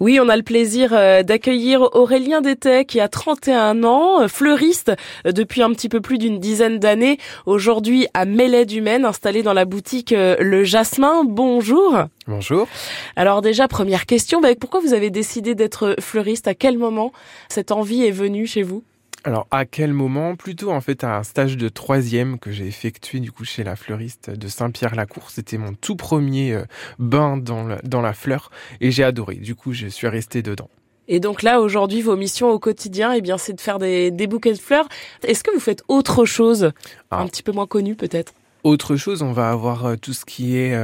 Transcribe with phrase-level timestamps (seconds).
[0.00, 4.90] Oui, on a le plaisir euh, d'accueillir Aurélien Détet qui a 31 ans, euh, fleuriste
[5.24, 9.44] euh, depuis un petit peu plus d'une dizaine d'années, aujourd'hui à Mêlée du Maine, installé
[9.44, 11.22] dans la boutique Le Jasmin.
[11.24, 11.96] Bonjour.
[12.26, 12.66] Bonjour.
[13.14, 16.48] Alors déjà, première question, bah, pourquoi vous avez décidé d'être fleuriste?
[16.48, 17.12] À quel moment
[17.48, 18.82] cette envie est venue chez vous?
[19.24, 20.36] Alors à quel moment?
[20.36, 23.76] Plutôt en fait à un stage de troisième que j'ai effectué du coup chez la
[23.76, 25.30] fleuriste de Saint-Pierre-la-Cour.
[25.30, 26.64] C'était mon tout premier euh,
[26.98, 28.50] bain dans, dans la fleur
[28.80, 29.36] et j'ai adoré.
[29.36, 30.68] Du coup je suis resté dedans.
[31.06, 34.26] Et donc là, aujourd'hui, vos missions au quotidien, eh bien, c'est de faire des, des
[34.26, 34.88] bouquets de fleurs.
[35.22, 36.72] Est-ce que vous faites autre chose,
[37.10, 37.20] ah.
[37.20, 38.32] un petit peu moins connu peut-être?
[38.62, 40.74] Autre chose, on va avoir euh, tout ce qui est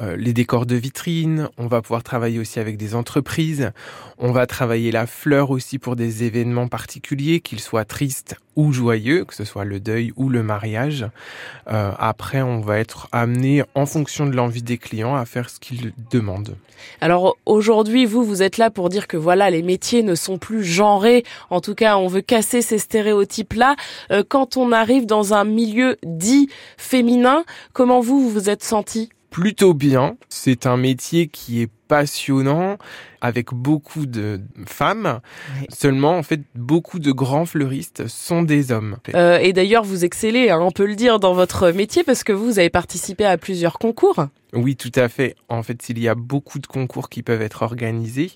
[0.00, 3.72] euh, euh, les décors de vitrine, on va pouvoir travailler aussi avec des entreprises,
[4.18, 9.24] on va travailler la fleur aussi pour des événements particuliers, qu'ils soient tristes ou joyeux,
[9.24, 11.06] que ce soit le deuil ou le mariage.
[11.66, 15.92] après, on va être amené, en fonction de l'envie des clients, à faire ce qu'ils
[16.10, 16.56] demandent.
[17.00, 20.64] Alors aujourd'hui, vous, vous êtes là pour dire que voilà, les métiers ne sont plus
[20.64, 21.22] genrés.
[21.50, 23.76] En tout cas, on veut casser ces stéréotypes-là.
[24.28, 29.10] quand on arrive dans un milieu dit féminin, Comment vous, vous vous êtes senti?
[29.30, 30.16] Plutôt bien.
[30.28, 32.78] C'est un métier qui est passionnant
[33.20, 35.20] avec beaucoup de femmes.
[35.70, 38.98] Seulement, en fait, beaucoup de grands fleuristes sont des hommes.
[39.14, 42.32] Euh, et d'ailleurs, vous excellez, hein, on peut le dire, dans votre métier parce que
[42.32, 44.26] vous avez participé à plusieurs concours.
[44.54, 45.36] Oui, tout à fait.
[45.48, 48.32] En fait, il y a beaucoup de concours qui peuvent être organisés.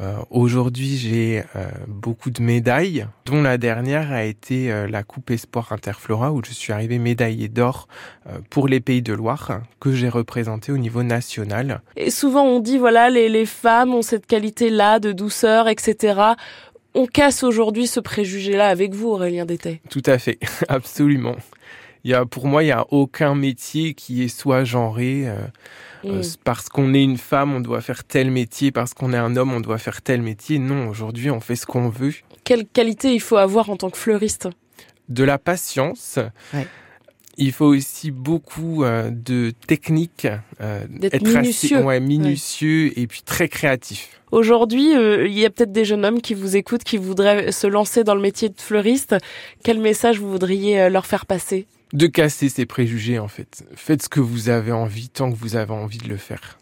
[0.00, 5.30] Euh, Aujourd'hui, j'ai euh, beaucoup de médailles, dont la dernière a été euh, la Coupe
[5.30, 7.88] Espoir Interflora, où je suis arrivé médaillé d'or
[8.26, 11.80] euh, pour les Pays de Loire, que j'ai représenté au niveau national.
[11.96, 16.20] Et souvent, on dit, voilà, les, les femmes ont cette qualité-là de douceur, etc.
[16.94, 19.80] On casse aujourd'hui ce préjugé-là avec vous, Aurélien Dété.
[19.90, 21.36] Tout à fait, absolument
[22.10, 25.26] y a, pour moi, il y a aucun métier qui est soit genré.
[25.26, 25.36] Euh,
[26.04, 26.36] euh, mm.
[26.44, 28.70] parce qu'on est une femme, on doit faire tel métier.
[28.70, 30.58] Parce qu'on est un homme, on doit faire tel métier.
[30.58, 32.12] Non, aujourd'hui, on fait ce qu'on veut.
[32.44, 34.48] Quelle qualité il faut avoir en tant que fleuriste?
[35.08, 36.18] De la patience.
[37.38, 40.26] Il faut aussi beaucoup euh, de technique,
[40.58, 44.20] être minutieux, ouais, minutieux et puis très créatif.
[44.32, 48.04] Aujourd'hui, il y a peut-être des jeunes hommes qui vous écoutent, qui voudraient se lancer
[48.04, 49.16] dans le métier de fleuriste.
[49.62, 51.66] Quel message vous voudriez leur faire passer?
[51.92, 53.64] De casser ces préjugés en fait.
[53.74, 56.54] Faites ce que vous avez envie tant que vous avez envie de le faire.